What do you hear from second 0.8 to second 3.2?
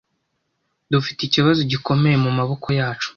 Dufite ikibazo gikomeye mumaboko yacu.